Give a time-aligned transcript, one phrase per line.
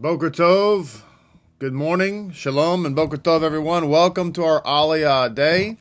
[0.00, 1.02] Boker Tov,
[1.58, 3.88] good morning, Shalom, and Boker Tov, everyone.
[3.88, 5.76] Welcome to our Aliyah day.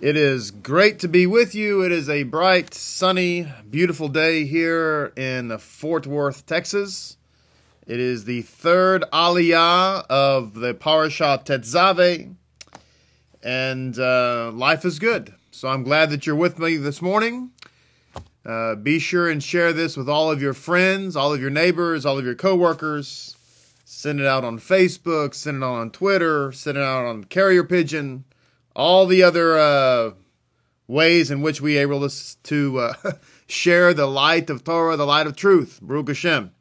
[0.00, 1.82] It is great to be with you.
[1.82, 7.16] It is a bright, sunny, beautiful day here in Fort Worth, Texas.
[7.84, 12.32] It is the third Aliyah of the Parashat Tetzave,
[13.42, 15.34] and uh, life is good.
[15.50, 17.50] So I'm glad that you're with me this morning.
[18.44, 22.04] Uh, be sure and share this with all of your friends, all of your neighbors,
[22.04, 23.36] all of your coworkers.
[23.86, 27.64] Send it out on Facebook, send it out on Twitter, send it out on Carrier
[27.64, 28.24] Pigeon,
[28.76, 30.10] all the other uh,
[30.86, 33.12] ways in which we are able to, to uh,
[33.46, 35.78] share the light of Torah, the light of truth.
[35.80, 36.52] Baruch Hashem.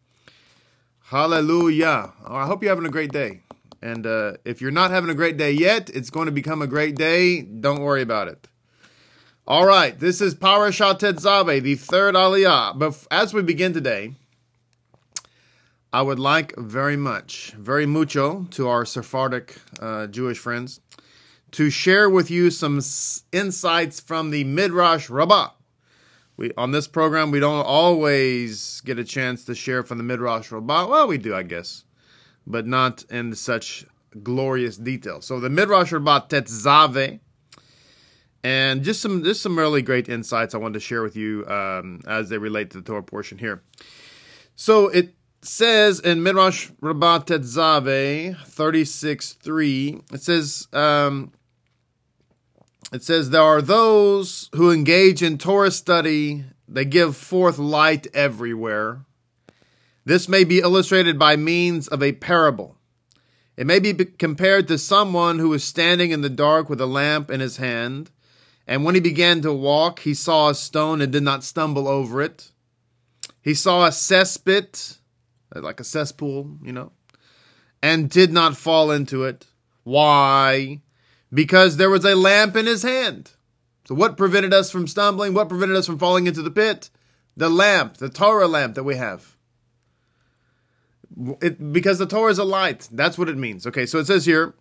[1.08, 2.14] Hallelujah.
[2.26, 3.42] I hope you're having a great day.
[3.82, 6.68] And uh, if you're not having a great day yet, it's going to become a
[6.68, 7.42] great day.
[7.42, 8.48] Don't worry about it.
[9.46, 12.80] All right, this is Parashat Tetzave, the third Aliyah.
[12.80, 14.16] But as we begin today,
[15.92, 20.80] I would like very much, very mucho, to our Sephardic uh, Jewish friends,
[21.52, 22.80] to share with you some
[23.34, 25.50] insights from the Midrash Rabbah.
[26.38, 30.54] We on this program we don't always get a chance to share from the Midrash
[30.54, 30.88] Rabbah.
[30.88, 31.84] Well, we do, I guess,
[32.48, 33.86] but not in such
[34.24, 35.20] glorious detail.
[35.20, 37.20] So the Midrash Rabbah Tetzave
[38.44, 42.02] and just some just some really great insights I wanted to share with you um,
[42.08, 43.64] as they relate to the Torah portion here.
[44.56, 51.32] So it says in Midrash Rabbah Tetzave 36 3, it says, um,
[52.92, 59.06] it says, There are those who engage in Torah study, they give forth light everywhere.
[60.06, 62.78] This may be illustrated by means of a parable.
[63.56, 67.30] It may be compared to someone who is standing in the dark with a lamp
[67.30, 68.12] in his hand
[68.68, 72.22] and when he began to walk, he saw a stone and did not stumble over
[72.22, 72.52] it.
[73.42, 74.98] He saw a cesspit,
[75.54, 76.92] like a cesspool, you know,
[77.82, 79.48] and did not fall into it.
[79.84, 80.82] Why?
[81.34, 83.32] Because there was a lamp in his hand.
[83.86, 85.34] So, what prevented us from stumbling?
[85.34, 86.90] What prevented us from falling into the pit?
[87.36, 89.36] The lamp, the Torah lamp that we have.
[91.42, 92.88] It, because the Torah is a light.
[92.92, 93.68] That's what it means.
[93.68, 94.56] Okay, so it says here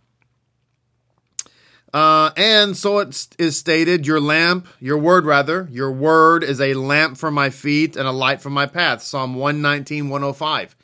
[1.92, 6.74] uh, and so it is stated, your lamp, your word rather, your word is a
[6.74, 9.02] lamp for my feet and a light for my path.
[9.02, 10.76] Psalm 119, 105.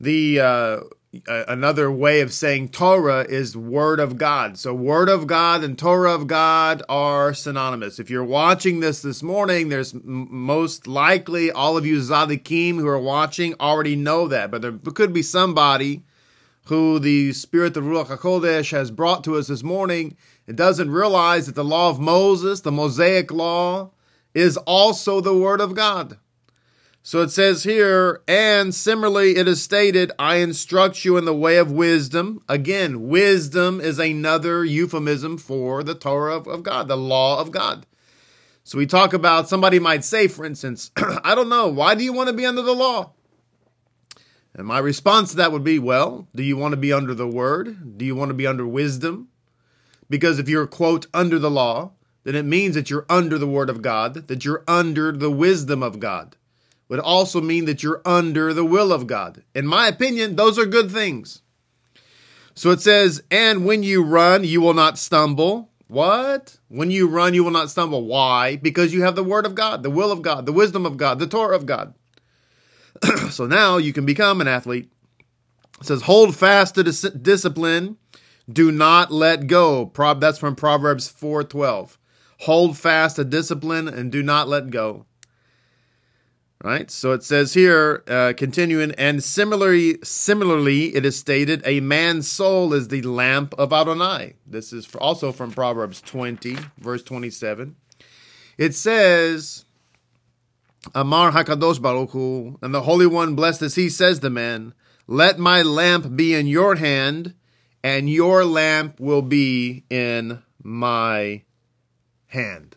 [0.00, 0.80] The, uh,
[1.26, 4.58] another way of saying Torah is word of God.
[4.58, 7.98] So word of God and Torah of God are synonymous.
[7.98, 12.98] If you're watching this this morning, there's most likely all of you Zadikim who are
[12.98, 16.02] watching already know that, but there could be somebody
[16.64, 20.16] who the Spirit of Ruach HaKodesh has brought to us this morning,
[20.46, 23.90] it doesn't realize that the law of Moses, the Mosaic law,
[24.34, 26.18] is also the Word of God.
[27.06, 31.58] So it says here, and similarly it is stated, I instruct you in the way
[31.58, 32.42] of wisdom.
[32.48, 37.84] Again, wisdom is another euphemism for the Torah of, of God, the law of God.
[38.64, 42.14] So we talk about, somebody might say, for instance, I don't know, why do you
[42.14, 43.12] want to be under the law?
[44.54, 47.26] And my response to that would be, well, do you want to be under the
[47.26, 47.98] word?
[47.98, 49.28] Do you want to be under wisdom?
[50.08, 51.92] Because if you're, quote, under the law,
[52.22, 55.82] then it means that you're under the word of God, that you're under the wisdom
[55.82, 56.36] of God.
[56.88, 59.42] It would also mean that you're under the will of God.
[59.54, 61.42] In my opinion, those are good things.
[62.54, 65.70] So it says, and when you run, you will not stumble.
[65.88, 66.58] What?
[66.68, 68.04] When you run, you will not stumble.
[68.04, 68.56] Why?
[68.56, 71.18] Because you have the word of God, the will of God, the wisdom of God,
[71.18, 71.94] the Torah of God.
[73.30, 74.90] so now you can become an athlete.
[75.80, 77.96] It says, hold fast to dis- discipline.
[78.50, 79.90] Do not let go.
[79.94, 81.96] That's from Proverbs 4.12.
[82.40, 85.06] Hold fast to discipline and do not let go.
[86.62, 86.90] Right?
[86.90, 92.72] So it says here, uh, continuing, and similarly, similarly, it is stated, a man's soul
[92.72, 94.34] is the lamp of Adonai.
[94.46, 97.76] This is also from Proverbs 20, verse 27.
[98.56, 99.63] It says,
[100.94, 104.74] Amar Hakadosh Baruch Hu, and the Holy One, blessed as He, says to man,
[105.06, 107.34] Let my lamp be in your hand,
[107.82, 111.42] and your lamp will be in my
[112.26, 112.76] hand.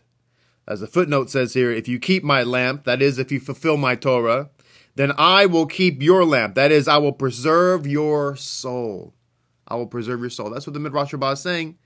[0.66, 3.76] As the footnote says here, if you keep my lamp, that is, if you fulfill
[3.76, 4.50] my Torah,
[4.96, 6.54] then I will keep your lamp.
[6.56, 9.14] That is, I will preserve your soul.
[9.66, 10.50] I will preserve your soul.
[10.50, 11.78] That's what the Midrash Rabbah is saying.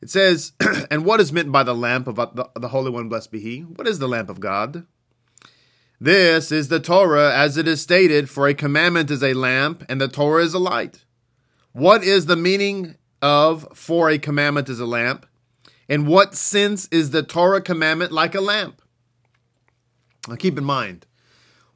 [0.00, 0.52] It says,
[0.90, 3.60] and what is meant by the lamp of the, the Holy One, blessed be He?
[3.60, 4.86] What is the lamp of God?
[6.02, 10.00] This is the Torah as it is stated, for a commandment is a lamp and
[10.00, 11.04] the Torah is a light.
[11.72, 15.26] What is the meaning of for a commandment is a lamp?
[15.90, 18.80] In what sense is the Torah commandment like a lamp?
[20.26, 21.04] Now keep in mind,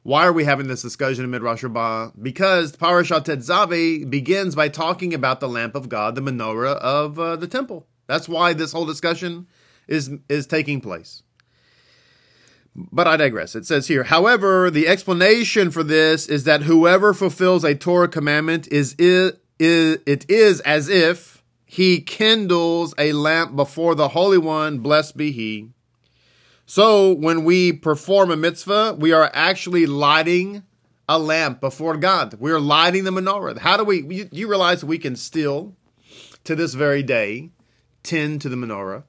[0.01, 2.11] Why are we having this discussion in Midrash Rabbah?
[2.19, 7.35] Because Parashat Tetzaveh begins by talking about the lamp of God, the menorah of uh,
[7.35, 7.85] the temple.
[8.07, 9.47] That's why this whole discussion
[9.87, 11.21] is is taking place.
[12.75, 13.55] But I digress.
[13.55, 18.67] It says here, however, the explanation for this is that whoever fulfills a Torah commandment
[18.67, 25.15] is it, it is as if he kindles a lamp before the Holy One, blessed
[25.15, 25.69] be he.
[26.65, 30.63] So when we perform a mitzvah, we are actually lighting
[31.07, 32.35] a lamp before God.
[32.39, 33.59] We are lighting the menorah.
[33.59, 35.75] How do we, you, you realize we can still,
[36.43, 37.51] to this very day,
[38.03, 39.03] tend to the menorah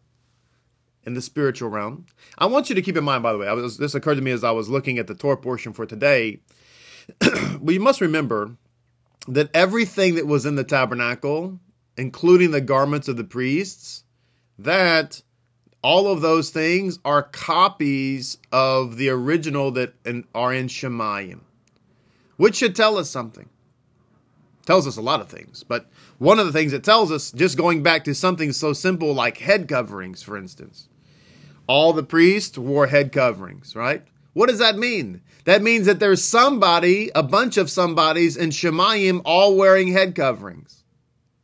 [1.06, 2.04] in the spiritual realm.
[2.36, 4.32] I want you to keep in mind, by the way, was, this occurred to me
[4.32, 6.40] as I was looking at the Torah portion for today.
[7.60, 8.56] we must remember
[9.28, 11.60] that everything that was in the tabernacle,
[11.96, 14.04] including the garments of the priests,
[14.58, 15.22] that
[15.82, 19.94] all of those things are copies of the original that
[20.34, 21.40] are in Shemayim,
[22.36, 23.48] which should tell us something.
[24.64, 25.88] Tells us a lot of things, but
[26.18, 29.38] one of the things it tells us, just going back to something so simple like
[29.38, 30.88] head coverings, for instance,
[31.66, 34.02] all the priests wore head coverings, right?
[34.32, 35.22] What does that mean?
[35.44, 40.84] That means that there's somebody, a bunch of somebodies in Shemayim all wearing head coverings,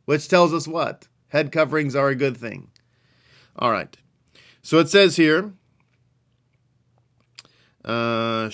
[0.05, 1.07] which tells us what?
[1.29, 2.69] Head coverings are a good thing.
[3.57, 3.95] All right.
[4.61, 5.53] So it says here,
[7.83, 8.49] uh,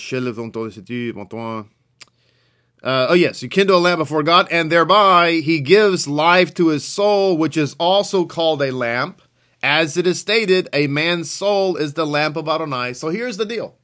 [2.82, 6.68] uh, oh, yes, you kindle a lamp before God, and thereby he gives life to
[6.68, 9.20] his soul, which is also called a lamp.
[9.62, 12.94] As it is stated, a man's soul is the lamp of Adonai.
[12.94, 13.76] So here's the deal.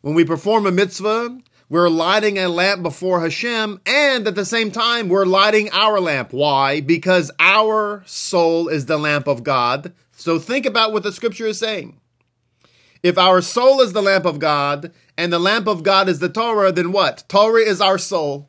[0.00, 1.38] When we perform a mitzvah,
[1.68, 6.32] we're lighting a lamp before Hashem, and at the same time, we're lighting our lamp.
[6.32, 6.80] Why?
[6.80, 9.92] Because our soul is the lamp of God.
[10.10, 12.00] So think about what the scripture is saying.
[13.02, 16.28] If our soul is the lamp of God, and the lamp of God is the
[16.28, 17.24] Torah, then what?
[17.28, 18.48] Torah is our soul.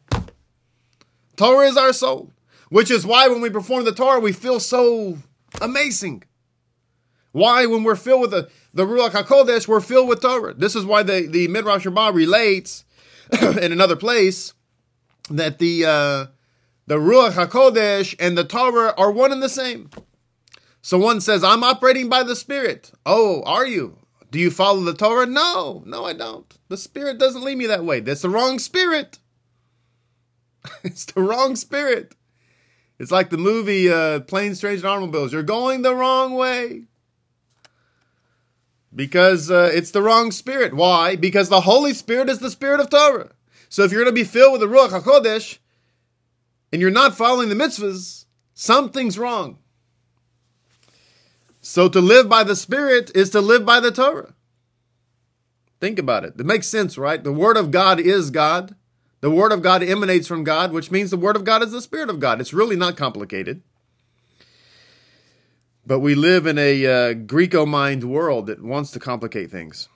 [1.35, 2.31] Torah is our soul.
[2.69, 5.17] Which is why when we perform the Torah, we feel so
[5.61, 6.23] amazing.
[7.31, 10.53] Why, when we're filled with the, the Ruach HaKodesh, we're filled with Torah.
[10.53, 12.83] This is why the, the Midrash Rabbah relates
[13.41, 14.53] in another place
[15.29, 16.25] that the, uh,
[16.87, 19.89] the Ruach HaKodesh and the Torah are one and the same.
[20.81, 22.91] So one says, I'm operating by the Spirit.
[23.05, 23.97] Oh, are you?
[24.31, 25.25] Do you follow the Torah?
[25.25, 26.57] No, no, I don't.
[26.69, 27.99] The Spirit doesn't lead me that way.
[27.99, 29.19] That's the wrong spirit.
[30.83, 32.15] it's the wrong spirit.
[32.97, 35.33] It's like the movie uh, Planes, Trains, and Automobiles.
[35.33, 36.83] You're going the wrong way
[38.93, 40.73] because uh, it's the wrong spirit.
[40.73, 41.15] Why?
[41.15, 43.31] Because the Holy Spirit is the spirit of Torah.
[43.69, 45.59] So if you're going to be filled with the Ruach HaKodesh
[46.71, 49.59] and you're not following the mitzvahs, something's wrong.
[51.61, 54.33] So to live by the Spirit is to live by the Torah.
[55.79, 56.33] Think about it.
[56.37, 57.23] It makes sense, right?
[57.23, 58.75] The Word of God is God.
[59.21, 61.81] The Word of God emanates from God, which means the Word of God is the
[61.81, 62.41] Spirit of God.
[62.41, 63.61] It's really not complicated.
[65.85, 69.89] But we live in a uh, Greco mind world that wants to complicate things.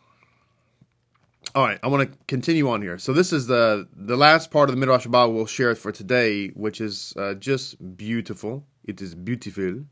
[1.54, 2.98] All right, I want to continue on here.
[2.98, 5.92] So this is the the last part of the Midrash Rabbah we'll share it for
[5.92, 8.66] today, which is uh, just beautiful.
[8.84, 9.86] It is beautiful.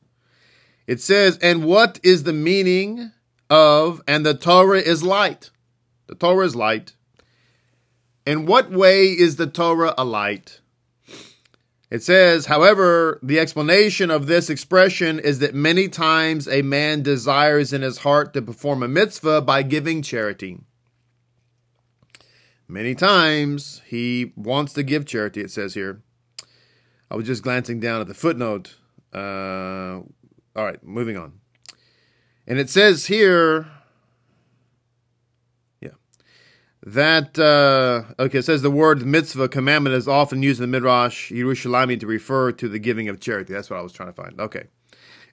[0.87, 3.11] It says, "And what is the meaning
[3.49, 5.51] of and the Torah is light?
[6.07, 6.95] The Torah is light.
[8.25, 10.59] In what way is the Torah a light?"
[11.93, 17.71] It says, however, the explanation of this expression is that many times a man desires
[17.71, 20.57] in his heart to perform a mitzvah by giving charity.
[22.67, 26.01] Many times he wants to give charity, it says here.
[27.11, 28.75] I was just glancing down at the footnote.
[29.13, 30.01] Uh,
[30.55, 31.33] all right, moving on.
[32.47, 33.67] And it says here,
[36.85, 41.31] that uh, okay it says the word mitzvah commandment is often used in the midrash
[41.31, 43.53] Yerushalmi to refer to the giving of charity.
[43.53, 44.39] That's what I was trying to find.
[44.39, 44.65] Okay,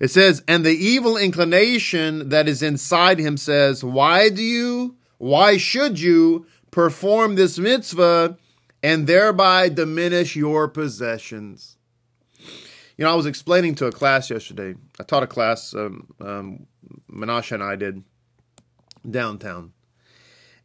[0.00, 5.58] it says, and the evil inclination that is inside him says, why do you, why
[5.58, 8.38] should you perform this mitzvah
[8.82, 11.76] and thereby diminish your possessions?
[12.96, 14.74] You know, I was explaining to a class yesterday.
[14.98, 16.66] I taught a class, um, um,
[17.12, 18.02] Menashe and I did
[19.08, 19.74] downtown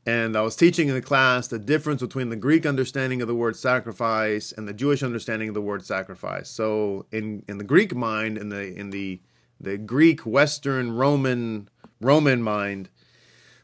[0.05, 3.35] and I was teaching in the class the difference between the Greek understanding of the
[3.35, 6.49] word sacrifice and the Jewish understanding of the word sacrifice.
[6.49, 9.21] So in, in the Greek mind, in the in the
[9.59, 11.69] the Greek Western Roman
[11.99, 12.89] Roman mind,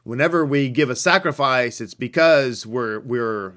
[0.04, 3.54] whenever we give a sacrifice, it's because we're we're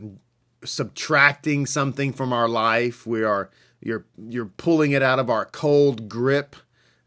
[0.63, 3.07] subtracting something from our life.
[3.07, 3.51] We are
[3.81, 6.55] you're you're pulling it out of our cold grip,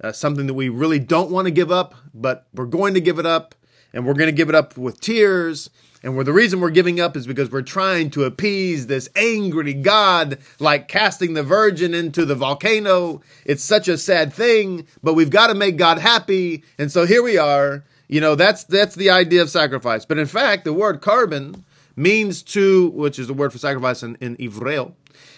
[0.03, 3.19] uh, something that we really don't want to give up, but we're going to give
[3.19, 3.53] it up
[3.97, 5.71] and we're going to give it up with tears.
[6.03, 9.73] And where the reason we're giving up is because we're trying to appease this angry
[9.73, 13.21] God, like casting the virgin into the volcano.
[13.43, 16.63] It's such a sad thing, but we've got to make God happy.
[16.77, 17.83] And so here we are.
[18.07, 20.05] You know, that's that's the idea of sacrifice.
[20.05, 21.63] But in fact, the word korban
[21.95, 24.93] means to, which is the word for sacrifice in, in Ivreo,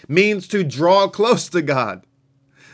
[0.06, 2.04] means to draw close to God.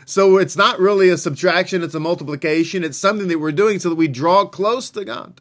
[0.05, 2.83] So it's not really a subtraction, it's a multiplication.
[2.83, 5.39] It's something that we're doing so that we draw close to God.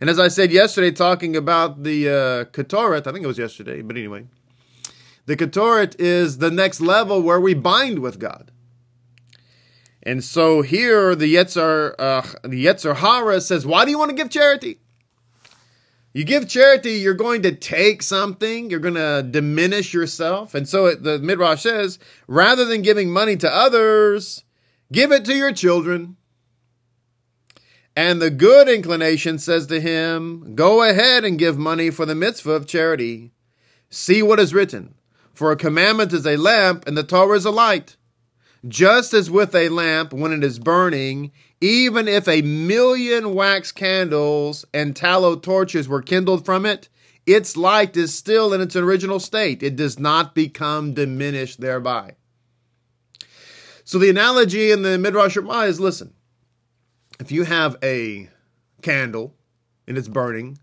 [0.00, 3.82] And as I said yesterday, talking about the uh, Ketoret, I think it was yesterday,
[3.82, 4.26] but anyway,
[5.26, 8.50] the Ketoret is the next level where we bind with God.
[10.02, 14.16] And so here the Yetzer, uh, the Yetzer Hara says, why do you want to
[14.16, 14.78] give charity?
[16.12, 20.54] You give charity, you're going to take something, you're going to diminish yourself.
[20.54, 24.42] And so it, the Midrash says, rather than giving money to others,
[24.90, 26.16] give it to your children.
[27.96, 32.52] And the good inclination says to him, Go ahead and give money for the mitzvah
[32.52, 33.32] of charity.
[33.90, 34.94] See what is written.
[35.34, 37.96] For a commandment is a lamp, and the Torah is a light.
[38.68, 44.64] Just as with a lamp, when it is burning, even if a million wax candles
[44.72, 46.88] and tallow torches were kindled from it,
[47.26, 49.62] its light is still in its original state.
[49.62, 52.16] It does not become diminished thereby.
[53.84, 56.12] So the analogy in the Midrash Rabbah is listen,
[57.20, 58.28] if you have a
[58.82, 59.34] candle
[59.86, 60.58] and it's burning,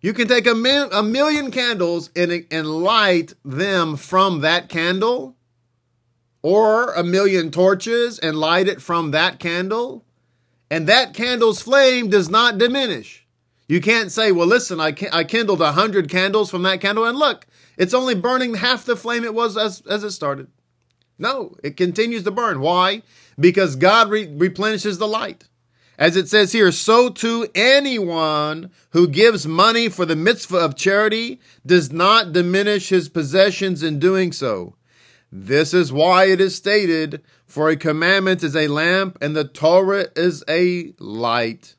[0.00, 5.36] you can take a, mil- a million candles and, and light them from that candle,
[6.42, 10.04] or a million torches and light it from that candle
[10.72, 13.26] and that candle's flame does not diminish.
[13.68, 17.18] You can't say, well, listen, I, I kindled a hundred candles from that candle and
[17.18, 20.48] look, it's only burning half the flame it was as, as it started.
[21.18, 22.60] No, it continues to burn.
[22.60, 23.02] Why?
[23.38, 25.44] Because God re- replenishes the light.
[25.98, 31.40] As it says here, so too anyone who gives money for the mitzvah of charity
[31.64, 34.74] does not diminish his possessions in doing so.
[35.30, 40.06] This is why it is stated, for a commandment is a lamp and the Torah
[40.16, 41.74] is a light.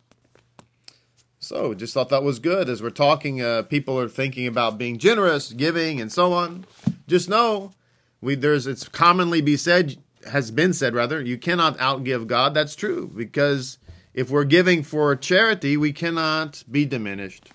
[1.40, 2.70] So, just thought that was good.
[2.70, 6.66] As we're talking, uh, people are thinking about being generous, giving, and so on.
[7.06, 7.74] Just know,
[8.22, 9.98] we there's it's commonly be said,
[10.32, 12.54] has been said rather, you cannot outgive God.
[12.54, 13.78] That's true because
[14.14, 17.50] if we're giving for charity, we cannot be diminished.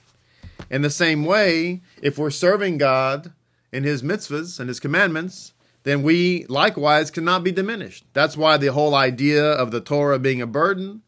[0.71, 3.33] In the same way, if we're serving God
[3.73, 5.53] in His mitzvahs and His commandments,
[5.85, 8.05] then we likewise cannot be diminished.
[8.13, 11.03] That's why the whole idea of the Torah being a burden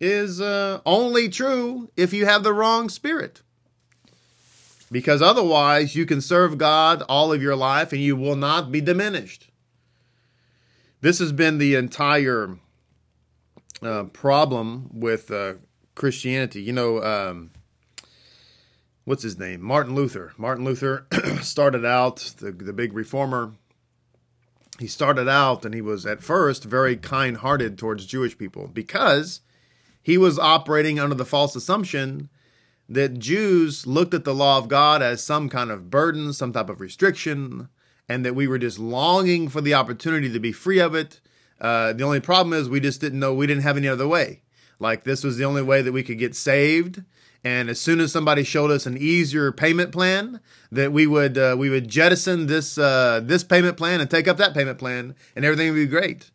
[0.00, 3.42] is uh, only true if you have the wrong spirit.
[4.90, 8.80] Because otherwise, you can serve God all of your life and you will not be
[8.80, 9.48] diminished.
[11.00, 12.58] This has been the entire
[14.12, 15.54] problem with uh,
[15.94, 16.62] Christianity.
[16.62, 17.50] You know, um,
[19.04, 19.62] what's his name?
[19.62, 20.32] Martin Luther.
[20.36, 21.06] Martin Luther
[21.42, 23.52] started out the, the big reformer
[24.78, 29.40] he started out and he was at first very kind hearted towards Jewish people because
[30.00, 32.28] he was operating under the false assumption
[32.88, 36.70] that Jews looked at the law of God as some kind of burden, some type
[36.70, 37.68] of restriction,
[38.08, 41.20] and that we were just longing for the opportunity to be free of it.
[41.60, 44.42] Uh, the only problem is we just didn't know we didn't have any other way.
[44.78, 47.02] Like this was the only way that we could get saved.
[47.44, 50.40] And as soon as somebody showed us an easier payment plan,
[50.72, 54.36] that we would uh, we would jettison this uh, this payment plan and take up
[54.38, 56.30] that payment plan, and everything would be great.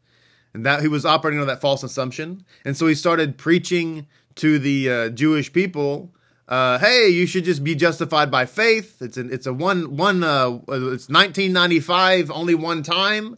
[0.53, 4.59] And that he was operating on that false assumption, and so he started preaching to
[4.59, 6.13] the uh, Jewish people.
[6.47, 9.01] Uh, hey, you should just be justified by faith.
[9.01, 13.37] It's an, it's a one one uh, it's 1995 only one time,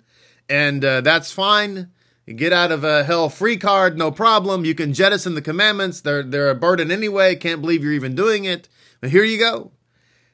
[0.49, 1.91] and uh, that's fine.
[2.25, 4.65] You get out of a hell free card, no problem.
[4.65, 6.01] You can jettison the commandments.
[6.01, 7.35] They're, they're a burden anyway.
[7.35, 8.67] Can't believe you're even doing it.
[8.99, 9.71] But here you go.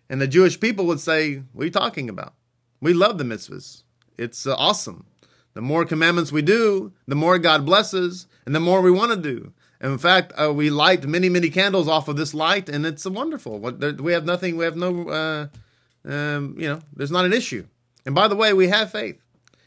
[0.09, 2.33] And the Jewish people would say, What are you talking about?
[2.79, 3.83] We love the mitzvahs.
[4.17, 5.05] It's uh, awesome.
[5.53, 9.17] The more commandments we do, the more God blesses, and the more we want to
[9.17, 9.51] do.
[9.81, 13.05] And in fact, uh, we light many, many candles off of this light, and it's
[13.05, 13.59] wonderful.
[13.59, 15.47] We have nothing, we have no, uh,
[16.09, 17.65] um, you know, there's not an issue.
[18.05, 19.20] And by the way, we have faith.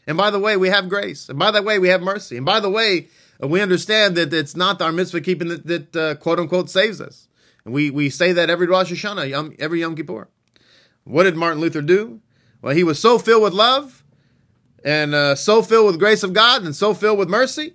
[0.07, 1.29] And by the way, we have grace.
[1.29, 2.37] And by the way, we have mercy.
[2.37, 3.07] And by the way,
[3.39, 7.27] we understand that it's not our mitzvah keeping that, that uh, quote unquote saves us.
[7.65, 10.29] And we, we say that every Rosh Hashanah, every Yom Kippur.
[11.03, 12.21] What did Martin Luther do?
[12.61, 14.03] Well, he was so filled with love
[14.83, 17.73] and uh, so filled with grace of God and so filled with mercy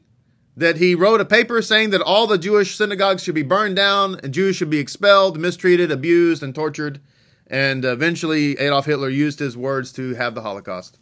[0.56, 4.20] that he wrote a paper saying that all the Jewish synagogues should be burned down
[4.22, 7.00] and Jews should be expelled, mistreated, abused, and tortured.
[7.46, 10.98] And eventually, Adolf Hitler used his words to have the Holocaust.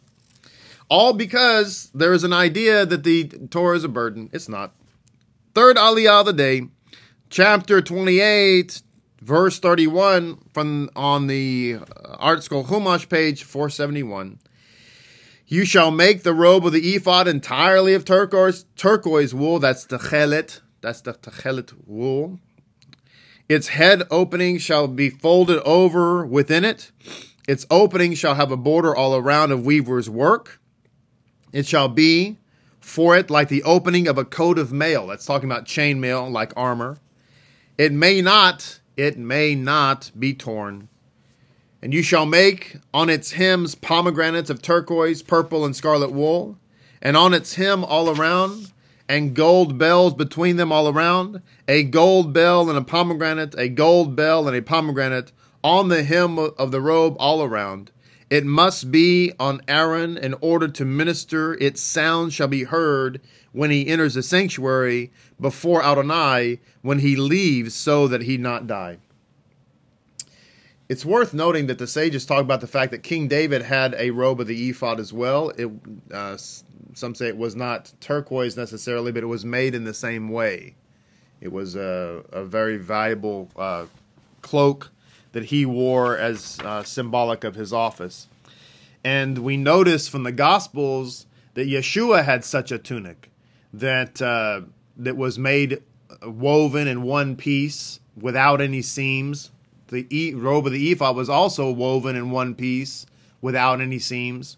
[0.89, 4.29] All because there is an idea that the Torah is a burden.
[4.33, 4.73] It's not.
[5.53, 6.63] Third Aliyah of the day,
[7.29, 8.81] chapter 28,
[9.21, 14.39] verse 31 from on the uh, ArtScroll Chumash page 471.
[15.47, 19.59] You shall make the robe of the ephod entirely of turquoise, turquoise wool.
[19.59, 20.61] That's the chelet.
[20.81, 22.39] That's the techelet wool.
[23.47, 26.91] Its head opening shall be folded over within it.
[27.47, 30.61] Its opening shall have a border all around of weaver's work.
[31.51, 32.37] It shall be
[32.79, 35.07] for it like the opening of a coat of mail.
[35.07, 36.97] That's talking about chainmail, like armor.
[37.77, 40.89] It may not, it may not be torn.
[41.81, 46.57] And you shall make on its hems pomegranates of turquoise, purple, and scarlet wool,
[47.01, 48.73] and on its hem all around,
[49.07, 54.15] and gold bells between them all around, a gold bell and a pomegranate, a gold
[54.15, 55.31] bell and a pomegranate
[55.63, 57.91] on the hem of the robe all around.
[58.29, 61.55] It must be on Aaron in order to minister.
[61.55, 63.21] Its sound shall be heard
[63.51, 68.97] when he enters the sanctuary before Adonai when he leaves, so that he not die.
[70.87, 74.11] It's worth noting that the sages talk about the fact that King David had a
[74.11, 75.49] robe of the ephod as well.
[75.49, 75.69] It,
[76.11, 76.37] uh,
[76.93, 80.75] some say it was not turquoise necessarily, but it was made in the same way.
[81.41, 83.85] It was a, a very valuable uh,
[84.41, 84.91] cloak
[85.31, 88.27] that he wore as uh, symbolic of his office.
[89.03, 93.31] And we notice from the Gospels that Yeshua had such a tunic
[93.73, 94.61] that uh,
[94.97, 99.51] that was made uh, woven in one piece without any seams
[99.89, 103.05] the e- robe of the ephod was also woven in one piece
[103.41, 104.57] without any seams.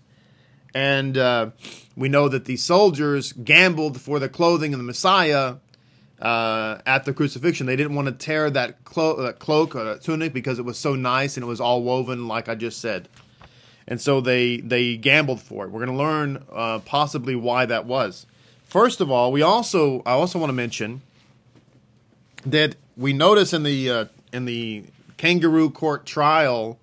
[0.73, 1.51] And uh,
[1.95, 5.55] we know that the soldiers gambled for the clothing of the Messiah
[6.21, 7.65] uh, at the crucifixion.
[7.65, 10.77] They didn't want to tear that, clo- that cloak or that tunic because it was
[10.77, 13.09] so nice and it was all woven, like I just said.
[13.87, 15.71] And so they they gambled for it.
[15.71, 18.25] We're going to learn uh, possibly why that was.
[18.63, 21.01] First of all, we also I also want to mention
[22.45, 24.85] that we notice in the uh, in the
[25.17, 26.79] kangaroo court trial,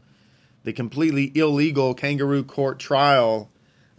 [0.65, 3.49] the completely illegal kangaroo court trial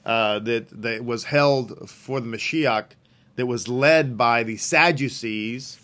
[0.05, 2.91] uh, that that was held for the Mashiach,
[3.39, 5.80] that was led by the Sadducees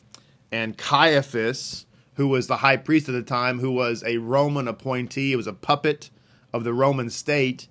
[0.51, 5.31] and Caiaphas, who was the high priest at the time, who was a Roman appointee.
[5.31, 6.09] It was a puppet
[6.51, 7.69] of the Roman state.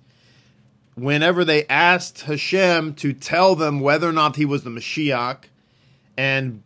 [0.95, 5.43] Whenever they asked Hashem to tell them whether or not he was the Mashiach,
[6.17, 6.63] and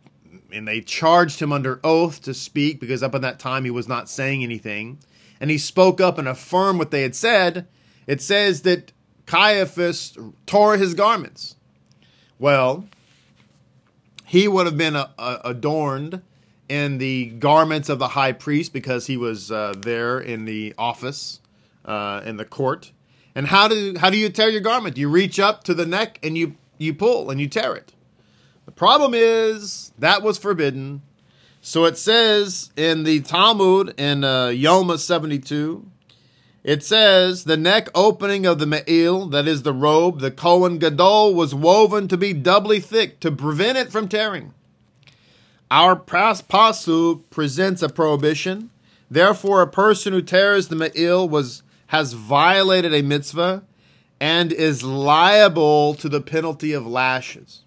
[0.50, 3.86] and they charged him under oath to speak because up at that time he was
[3.86, 4.98] not saying anything.
[5.40, 7.66] And he spoke up and affirmed what they had said.
[8.06, 8.92] It says that
[9.26, 11.56] Caiaphas tore his garments.
[12.38, 12.88] Well,
[14.30, 16.22] he would have been a, a, adorned
[16.68, 21.40] in the garments of the high priest because he was uh, there in the office,
[21.84, 22.92] uh, in the court.
[23.34, 24.96] And how do how do you tear your garment?
[24.96, 27.92] You reach up to the neck and you you pull and you tear it.
[28.66, 31.02] The problem is that was forbidden.
[31.60, 35.89] So it says in the Talmud in uh, Yoma 72,
[36.62, 41.34] it says the neck opening of the Me'il, that is the robe, the Kohen Gadol,
[41.34, 44.52] was woven to be doubly thick to prevent it from tearing.
[45.70, 48.70] Our Pasuk presents a prohibition.
[49.10, 53.64] Therefore, a person who tears the Me'il was, has violated a mitzvah
[54.20, 57.62] and is liable to the penalty of lashes.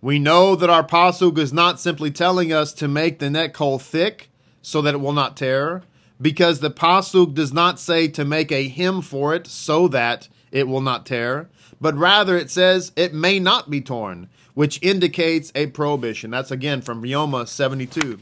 [0.00, 3.78] We know that our pasuk is not simply telling us to make the neck hole
[3.78, 4.28] thick
[4.60, 5.82] so that it will not tear,
[6.20, 10.68] because the pasuk does not say to make a hem for it so that it
[10.68, 11.48] will not tear,
[11.80, 16.30] but rather it says it may not be torn, which indicates a prohibition.
[16.30, 18.20] That's again from Yoma 72.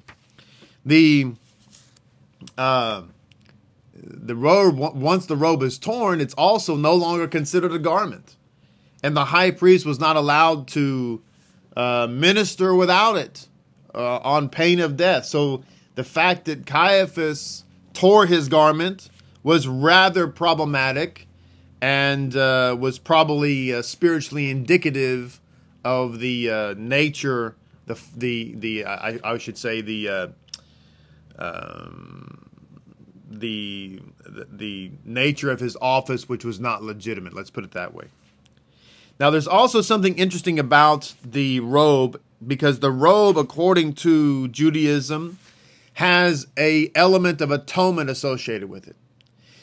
[0.85, 1.33] The
[2.59, 3.03] uh,
[3.95, 8.37] the robe once the robe is torn, it's also no longer considered a garment,
[9.03, 11.23] and the high priest was not allowed to
[11.77, 13.49] uh, minister without it
[13.95, 15.27] uh, on pain of death.
[15.27, 15.63] So
[15.95, 19.09] the fact that Caiaphas tore his garment
[19.43, 21.27] was rather problematic
[21.81, 25.41] and uh, was probably uh, spiritually indicative
[25.85, 30.27] of the uh, nature, the the the I, I should say the uh,
[31.39, 32.49] um,
[33.29, 37.35] the the nature of his office, which was not legitimate.
[37.35, 38.07] Let's put it that way.
[39.19, 45.39] Now, there's also something interesting about the robe because the robe, according to Judaism,
[45.95, 48.97] has a element of atonement associated with it.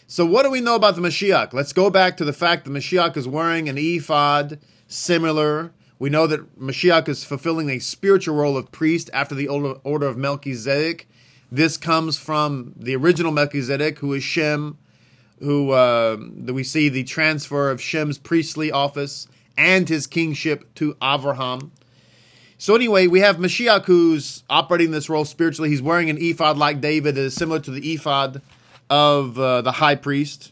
[0.07, 1.53] So, what do we know about the Mashiach?
[1.53, 5.71] Let's go back to the fact that Mashiach is wearing an ephod similar.
[5.99, 10.17] We know that Mashiach is fulfilling a spiritual role of priest after the order of
[10.17, 11.07] Melchizedek.
[11.51, 14.77] This comes from the original Melchizedek, who is Shem,
[15.39, 21.71] who uh, we see the transfer of Shem's priestly office and his kingship to Abraham.
[22.61, 25.69] So anyway, we have Mashiach who's operating this role spiritually.
[25.69, 28.41] He's wearing an ephod like David, that is similar to the ephod
[28.89, 30.51] of uh, the high priest.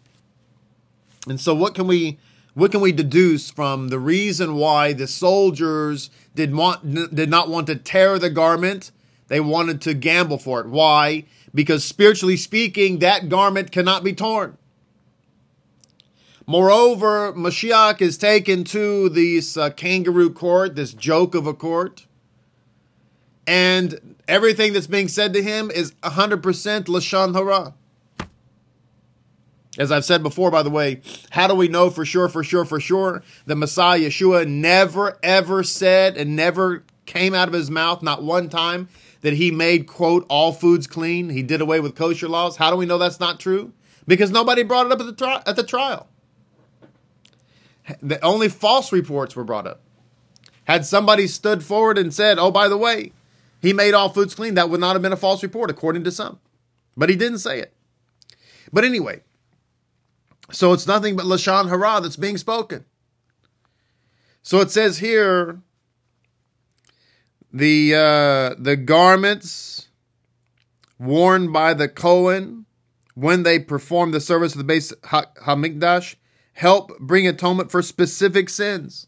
[1.27, 2.17] And so, what can we
[2.53, 7.67] what can we deduce from the reason why the soldiers did want did not want
[7.67, 8.91] to tear the garment?
[9.27, 10.67] They wanted to gamble for it.
[10.67, 11.25] Why?
[11.53, 14.57] Because spiritually speaking, that garment cannot be torn.
[16.49, 22.05] Moreover, Mashiach is taken to this uh, kangaroo court, this joke of a court,
[23.45, 26.41] and everything that's being said to him is 100%
[26.85, 27.73] Lashon Hara.
[29.77, 32.63] As I've said before, by the way, how do we know for sure, for sure,
[32.63, 38.01] for sure that Messiah Yeshua never, ever said and never came out of his mouth,
[38.01, 38.87] not one time,
[39.19, 41.29] that he made, quote, all foods clean?
[41.29, 42.55] He did away with kosher laws.
[42.55, 43.73] How do we know that's not true?
[44.07, 46.07] Because nobody brought it up at the, tri- at the trial.
[48.01, 49.81] The only false reports were brought up.
[50.65, 53.13] Had somebody stood forward and said, "Oh, by the way,
[53.61, 56.11] he made all foods clean," that would not have been a false report, according to
[56.11, 56.39] some.
[56.97, 57.73] But he didn't say it.
[58.73, 59.21] But anyway,
[60.51, 62.85] so it's nothing but lashon hara that's being spoken.
[64.41, 65.61] So it says here,
[67.53, 69.87] the uh, the garments
[70.99, 72.65] worn by the Cohen
[73.13, 76.15] when they perform the service of the Beis Hamikdash
[76.57, 79.05] help bring atonement for specific sins.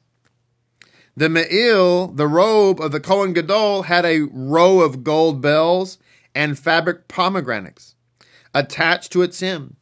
[1.18, 5.98] The Me'il, the robe of the Kohen Gadol, had a row of gold bells
[6.36, 7.96] and fabric pomegranates
[8.54, 9.78] attached to its hem,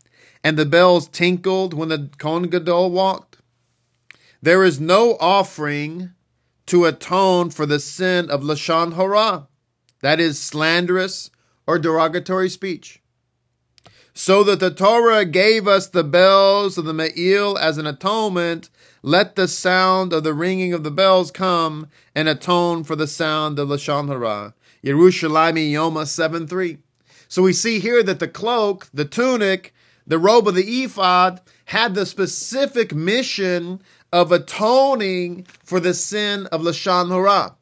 [0.46, 3.40] and the bells tinkled when the Kohen Gadol walked.
[4.42, 6.12] There is no offering
[6.68, 9.50] to atone for the sin of Lashon Hara,
[10.02, 11.32] that is slanderous
[11.68, 13.02] or derogatory speech
[14.18, 18.68] so that the Torah gave us the bells of the Me'il as an atonement,
[19.04, 23.60] let the sound of the ringing of the bells come and atone for the sound
[23.60, 24.56] of Lashon Hara.
[24.84, 26.80] Yerushalmi Yoma 7 3.
[27.28, 29.72] So we see here that the cloak, the tunic,
[30.08, 33.80] the robe of the ephod had the specific mission
[34.12, 37.57] of atoning for the sin of Lashon Hara.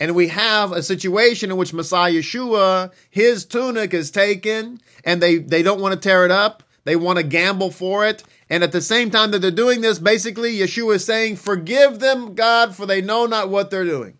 [0.00, 5.38] And we have a situation in which Messiah Yeshua, his tunic is taken and they,
[5.38, 6.62] they don't want to tear it up.
[6.84, 8.22] They want to gamble for it.
[8.48, 12.34] And at the same time that they're doing this, basically, Yeshua is saying, Forgive them,
[12.34, 14.16] God, for they know not what they're doing.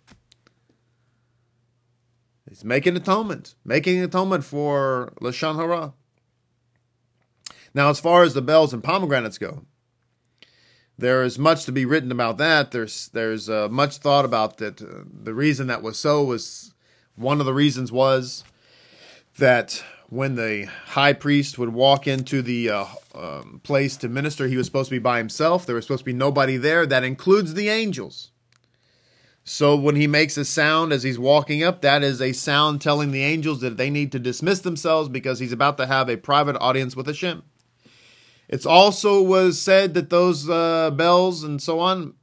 [2.48, 5.94] He's making atonement, making atonement for Lashon Hara.
[7.72, 9.64] Now, as far as the bells and pomegranates go,
[10.98, 12.72] there is much to be written about that.
[12.72, 14.82] There's there's uh, much thought about that.
[14.82, 16.74] Uh, the reason that was so was
[17.14, 18.44] one of the reasons was
[19.38, 24.56] that when the high priest would walk into the uh, um, place to minister, he
[24.56, 25.66] was supposed to be by himself.
[25.66, 26.87] There was supposed to be nobody there.
[26.87, 28.30] That includes the angels.
[29.44, 33.12] So when he makes a sound as he's walking up, that is a sound telling
[33.12, 36.56] the angels that they need to dismiss themselves because he's about to have a private
[36.58, 37.42] audience with Hashem.
[38.48, 42.14] It's also was said that those uh, bells and so on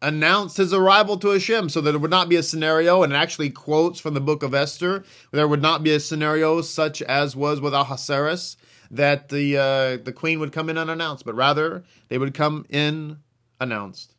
[0.00, 3.16] announced his arrival to Hashem so that it would not be a scenario, and it
[3.16, 7.36] actually quotes from the book of Esther, there would not be a scenario such as
[7.36, 8.56] was with Ahasuerus,
[8.90, 13.18] that the, uh, the queen would come in unannounced, but rather they would come in
[13.60, 14.14] announced.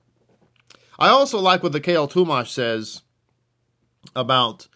[0.98, 3.02] I also like what the Kehot Chumash says
[4.16, 4.70] about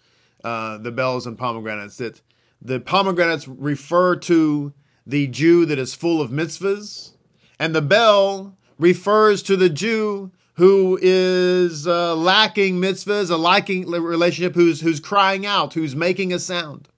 [0.43, 2.21] uh, the bells and pomegranates, that
[2.61, 4.73] the pomegranates refer to
[5.07, 7.13] the Jew that is full of mitzvahs,
[7.57, 14.55] and the bell refers to the Jew who is uh, lacking mitzvahs, a lacking relationship,
[14.55, 16.89] who's who's crying out, who's making a sound.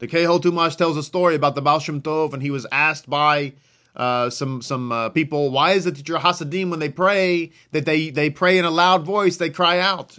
[0.00, 3.08] The Kehot Chumash tells a story about the Baal Shem Tov, and he was asked
[3.08, 3.52] by
[3.94, 7.86] uh, some some uh, people, why is it that your Hasidim, when they pray, that
[7.86, 10.18] they they pray in a loud voice, they cry out?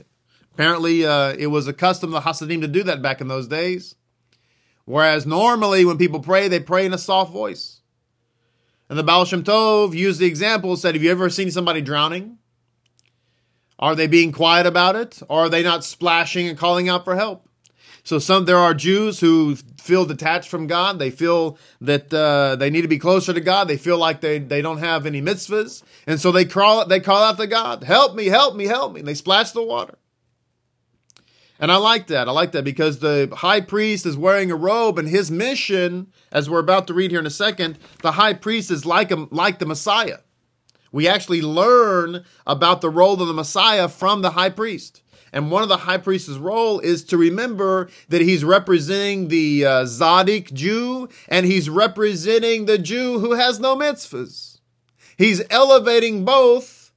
[0.54, 3.48] Apparently, uh, it was a custom of the Hasidim to do that back in those
[3.48, 3.96] days.
[4.86, 7.82] Whereas normally when people pray, they pray in a soft voice.
[8.90, 12.38] And the Baal Shem Tov used the example, said, have you ever seen somebody drowning?
[13.80, 15.22] Are they being quiet about it?
[15.30, 17.48] Or are they not splashing and calling out for help?
[18.04, 21.00] So some there are Jews who feel detached from God.
[21.00, 23.70] They feel that uh, they need to be closer to God.
[23.70, 27.24] They feel like they, they don't have any mitzvahs, and so they call they call
[27.24, 28.26] out to God, "Help me!
[28.26, 28.66] Help me!
[28.66, 29.98] Help me!" And they splash the water.
[31.60, 32.28] And I like that.
[32.28, 36.50] I like that because the high priest is wearing a robe, and his mission, as
[36.50, 39.60] we're about to read here in a second, the high priest is like a, like
[39.60, 40.20] the Messiah.
[40.92, 45.02] We actually learn about the role of the Messiah from the high priest.
[45.34, 49.84] And one of the high priest's role is to remember that he's representing the uh,
[49.86, 54.60] Zadik Jew and he's representing the Jew who has no mitzvahs.
[55.18, 56.92] He's elevating both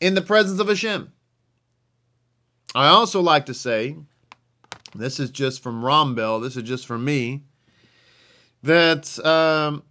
[0.00, 1.12] in the presence of Hashem.
[2.74, 3.96] I also like to say,
[4.94, 7.44] this is just from Rambel, this is just from me,
[8.62, 9.82] that um,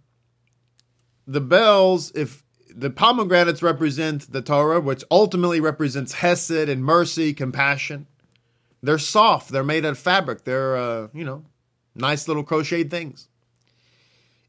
[1.26, 2.42] the bells, if
[2.74, 8.06] the pomegranates represent the Torah, which ultimately represents Hesed and mercy, compassion.
[8.82, 9.48] They're soft.
[9.50, 10.44] They're made out of fabric.
[10.44, 11.44] They're, uh, you know,
[11.96, 13.28] nice little crocheted things.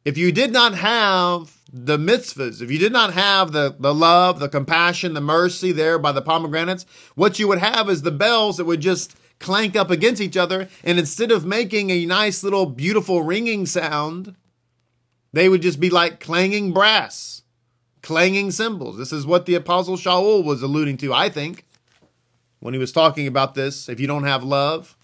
[0.09, 4.39] If you did not have the mitzvahs, if you did not have the, the love,
[4.39, 8.57] the compassion, the mercy there by the pomegranates, what you would have is the bells
[8.57, 10.67] that would just clank up against each other.
[10.83, 14.33] And instead of making a nice little beautiful ringing sound,
[15.31, 17.43] they would just be like clanging brass
[18.01, 18.97] clanging cymbals.
[18.97, 21.67] This is what the Apostle Shaul was alluding to, I think,
[22.61, 23.87] when he was talking about this.
[23.87, 24.97] If you don't have love,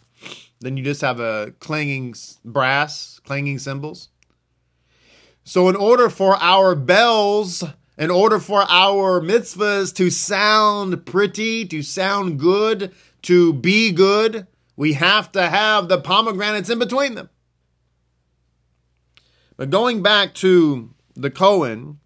[0.62, 4.10] then you just have a clanging brass, clanging cymbals.
[5.48, 7.64] So, in order for our bells,
[8.00, 14.94] in order for our mitzvahs to sound pretty, to sound good, to be good, we
[14.94, 17.30] have to have the pomegranates in between them.
[19.56, 22.00] But going back to the Cohen,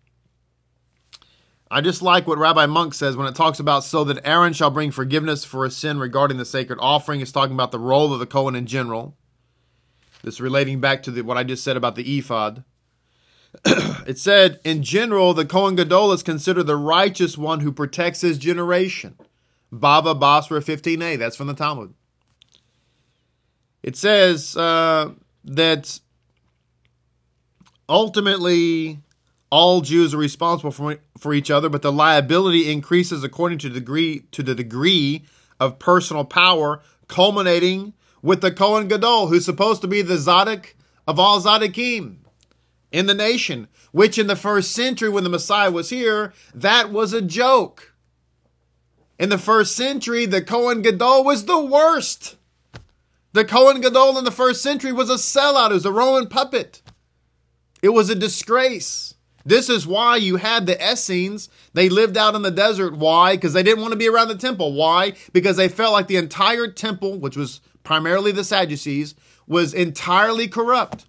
[1.72, 4.70] I just like what Rabbi Munk says when it talks about so that Aaron shall
[4.70, 7.22] bring forgiveness for a sin regarding the sacred offering.
[7.22, 9.16] It's talking about the role of the Cohen in general.
[10.24, 12.66] This relating back to the, what I just said about the ephod.
[13.66, 18.38] it said, in general, the Cohen Gadol is considered the righteous one who protects his
[18.38, 19.16] generation.
[19.72, 21.18] Baba Basra 15a.
[21.18, 21.94] That's from the Talmud.
[23.82, 25.12] It says uh,
[25.44, 26.00] that
[27.88, 29.00] ultimately
[29.50, 34.24] all Jews are responsible for, for each other, but the liability increases according to degree
[34.32, 35.24] to the degree
[35.60, 40.76] of personal power, culminating with the Kohen Gadol, who's supposed to be the Zadok
[41.08, 42.18] of all Zadokim
[42.92, 47.14] in the nation, which in the first century when the Messiah was here, that was
[47.14, 47.94] a joke.
[49.20, 52.38] In the first century, the Kohen Gadol was the worst.
[53.34, 56.82] The Kohen Gadol in the first century was a sellout, it was a Roman puppet.
[57.82, 59.16] It was a disgrace.
[59.46, 61.50] This is why you had the Essenes.
[61.74, 62.96] They lived out in the desert.
[62.96, 63.36] Why?
[63.36, 64.74] Because they didn't want to be around the temple.
[64.74, 65.14] Why?
[65.32, 69.16] Because they felt like the entire temple, which was primarily the Sadducees,
[69.48, 71.06] was entirely corrupt.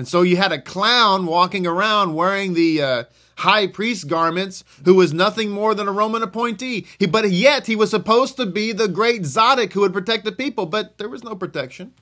[0.00, 3.04] And so you had a clown walking around wearing the uh,
[3.36, 6.86] high priest garments who was nothing more than a Roman appointee.
[6.98, 10.32] He, but yet he was supposed to be the great Zadok who would protect the
[10.32, 11.92] people, but there was no protection.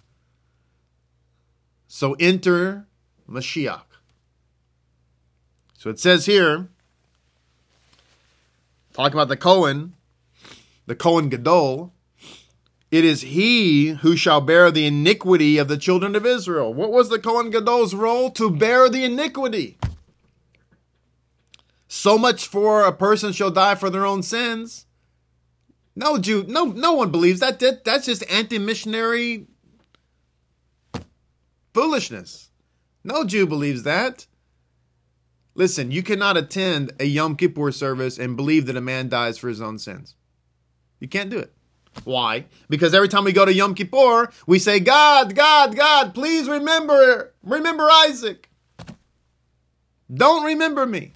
[1.89, 2.87] So enter
[3.29, 3.83] Mashiach.
[5.77, 6.69] So it says here,
[8.93, 9.95] talk about the Cohen,
[10.87, 11.93] the Cohen Gadol.
[12.91, 16.73] It is he who shall bear the iniquity of the children of Israel.
[16.73, 18.31] What was the Cohen Gadol's role?
[18.31, 19.77] To bear the iniquity.
[21.87, 24.87] So much for a person shall die for their own sins.
[25.95, 27.59] No Jew, no, no one believes that.
[27.61, 29.47] that that's just anti-missionary
[31.75, 32.51] foolishness.
[33.05, 34.27] No Jew believes that.
[35.55, 39.49] Listen, you cannot attend a Yom Kippur service and believe that a man dies for
[39.49, 40.15] his own sins.
[41.01, 41.53] You can't do it.
[42.05, 42.47] Why?
[42.69, 47.35] Because every time we go to Yom Kippur, we say, God, God, God, please remember,
[47.43, 48.49] remember Isaac.
[50.13, 51.13] Don't remember me.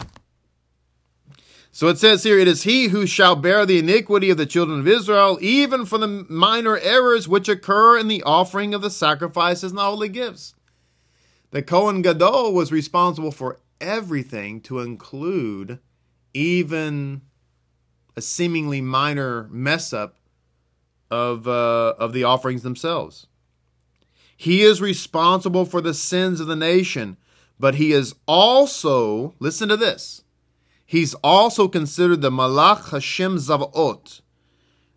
[1.71, 4.81] So it says here, it is he who shall bear the iniquity of the children
[4.81, 9.71] of Israel, even for the minor errors which occur in the offering of the sacrifices
[9.71, 10.53] and the holy gifts.
[11.49, 15.79] The Kohen Gadol was responsible for everything to include
[16.33, 17.21] even
[18.15, 20.17] a seemingly minor mess up
[21.13, 23.27] of uh, of the offerings themselves.
[24.35, 27.17] He is responsible for the sins of the nation,
[27.59, 30.23] but he is also listen to this.
[30.85, 34.21] He's also considered the Malach Hashem Zavaot,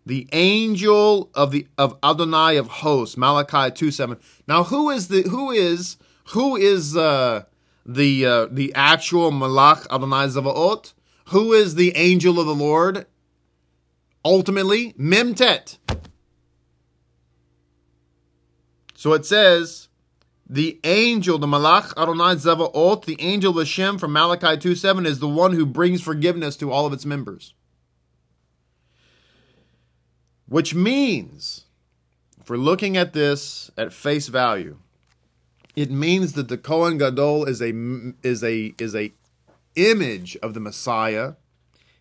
[0.05, 4.17] the angel of the of Adonai of hosts, Malachi 2 7.
[4.47, 5.97] Now, who is the who is
[6.31, 7.43] who is uh
[7.85, 10.93] the uh, the actual Malach Adonai Zavaot,
[11.27, 13.05] who is the angel of the Lord.
[14.27, 15.77] Ultimately, Memtet.
[18.93, 19.87] So it says,
[20.49, 25.19] the angel, the Malach Adonai Zavaot, the angel of Hashem from Malachi 2 7 is
[25.19, 27.53] the one who brings forgiveness to all of its members.
[30.49, 31.63] Which means,
[32.41, 34.77] if we're looking at this at face value,
[35.73, 37.71] it means that the Kohen Gadol is a
[38.23, 39.13] is a is a
[39.77, 41.35] image of the Messiah.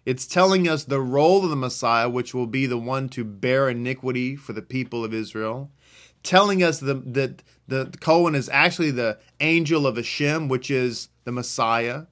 [0.07, 3.69] It's telling us the role of the Messiah, which will be the one to bear
[3.69, 5.73] iniquity for the people of Israel.
[6.23, 11.33] Telling us the, that the Cohen is actually the angel of Hashem, which is the
[11.33, 12.05] Messiah,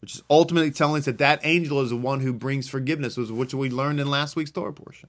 [0.00, 3.54] which is ultimately telling us that that angel is the one who brings forgiveness, which
[3.54, 5.08] we learned in last week's Torah portion.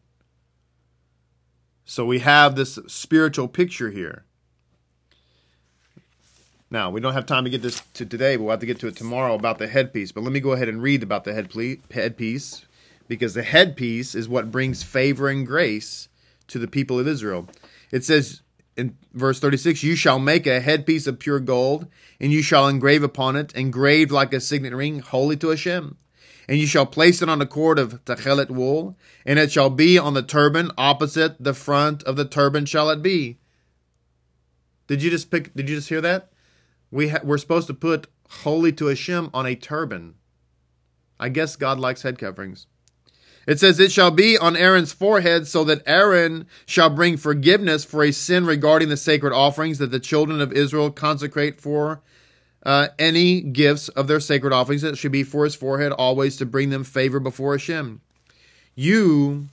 [1.84, 4.24] So we have this spiritual picture here.
[6.70, 8.80] Now, we don't have time to get this to today, but we'll have to get
[8.82, 10.12] to it tomorrow about the headpiece.
[10.12, 12.66] But let me go ahead and read about the headpiece
[13.08, 16.10] because the headpiece is what brings favor and grace
[16.48, 17.48] to the people of Israel.
[17.92, 18.42] It says
[18.76, 21.88] in verse 36 You shall make a headpiece of pure gold,
[22.20, 25.98] and you shall engrave upon it, engraved like a signet ring, holy to Hashem.
[26.50, 29.98] And you shall place it on the cord of tachelet wool, and it shall be
[29.98, 33.38] on the turban, opposite the front of the turban shall it be.
[34.88, 35.54] Did you just pick?
[35.54, 36.30] Did you just hear that?
[36.92, 40.16] We ha- we're supposed to put holy to Hashem on a turban.
[41.20, 42.68] I guess God likes head coverings.
[43.48, 48.04] It says, It shall be on Aaron's forehead, so that Aaron shall bring forgiveness for
[48.04, 52.02] a sin regarding the sacred offerings that the children of Israel consecrate for
[52.64, 54.84] uh, any gifts of their sacred offerings.
[54.84, 58.02] It should be for his forehead, always to bring them favor before Hashem.
[58.76, 59.48] You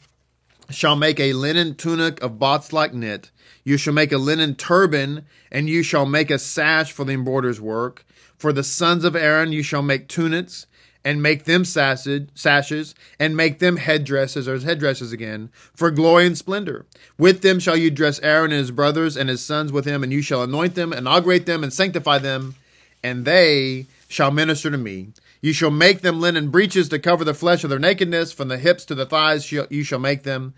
[0.70, 3.30] shall make a linen tunic of bots like knit.
[3.64, 7.60] You shall make a linen turban, and you shall make a sash for the embroiderer's
[7.60, 8.04] work.
[8.36, 10.66] For the sons of Aaron you shall make tunics,
[11.04, 16.86] and make them sashes, and make them headdresses, or headdresses again, for glory and splendor.
[17.18, 20.12] With them shall you dress Aaron and his brothers and his sons with him, and
[20.12, 22.54] you shall anoint them, inaugurate them, and sanctify them,
[23.02, 25.08] and they shall minister to me.
[25.44, 28.56] You shall make them linen breeches to cover the flesh of their nakedness, from the
[28.56, 30.54] hips to the thighs you shall make them.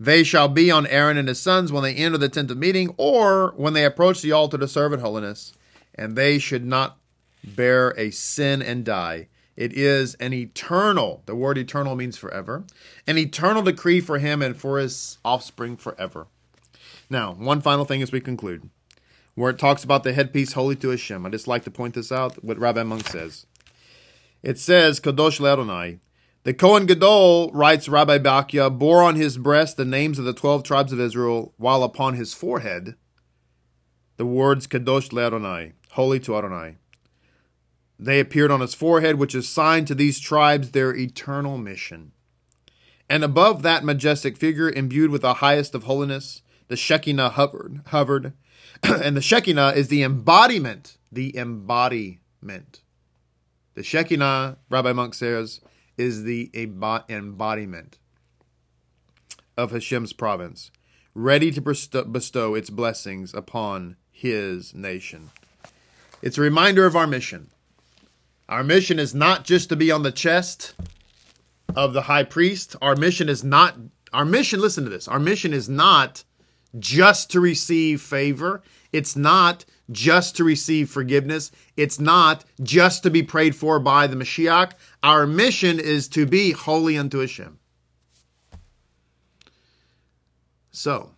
[0.00, 2.92] They shall be on Aaron and his sons when they enter the tent of meeting,
[2.96, 5.52] or when they approach the altar to serve in holiness,
[5.94, 6.98] and they should not
[7.44, 9.28] bear a sin and die.
[9.54, 12.64] It is an eternal, the word eternal means forever,
[13.06, 16.26] an eternal decree for him and for his offspring forever.
[17.08, 18.68] Now, one final thing as we conclude,
[19.36, 21.24] where it talks about the headpiece holy to Hashem.
[21.24, 23.46] I just like to point this out, what Rabbi Munk says.
[24.44, 26.00] It says, Kadosh Le'adonai.
[26.42, 30.62] The Kohen Gadol, writes Rabbi Bachya, bore on his breast the names of the twelve
[30.62, 32.94] tribes of Israel, while upon his forehead
[34.18, 36.76] the words Kadosh Le'adonai, holy to Adonai.
[37.98, 42.12] They appeared on his forehead, which is signed to these tribes their eternal mission.
[43.08, 47.80] And above that majestic figure, imbued with the highest of holiness, the Shekinah hovered.
[47.86, 48.34] hovered.
[48.82, 52.82] and the Shekinah is the embodiment, the embodiment
[53.74, 55.60] the Shekinah, Rabbi Munk says,
[55.96, 57.98] is the embodiment
[59.56, 60.70] of Hashem's province,
[61.14, 65.30] ready to bestow its blessings upon his nation.
[66.22, 67.50] It's a reminder of our mission.
[68.48, 70.74] Our mission is not just to be on the chest
[71.74, 72.76] of the high priest.
[72.82, 73.76] Our mission is not,
[74.12, 76.24] our mission, listen to this, our mission is not
[76.78, 78.62] just to receive favor.
[78.92, 81.50] It's not just to receive forgiveness.
[81.76, 84.72] It's not just to be prayed for by the Mashiach.
[85.02, 87.58] Our mission is to be holy unto Hashem.
[90.70, 91.10] So,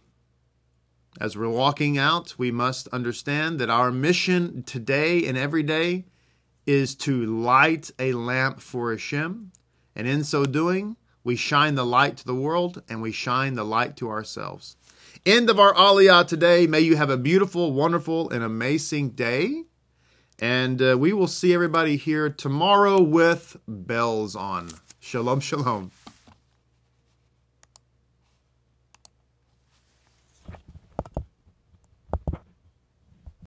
[1.20, 6.05] as we're walking out, we must understand that our mission today and every day
[6.66, 9.52] is to light a lamp for Hashem.
[9.94, 13.64] And in so doing, we shine the light to the world and we shine the
[13.64, 14.76] light to ourselves
[15.27, 16.69] end of our Aliyah today.
[16.69, 19.65] May you have a beautiful, wonderful, and amazing day.
[20.39, 24.71] And uh, we will see everybody here tomorrow with bells on.
[25.01, 25.91] Shalom, shalom.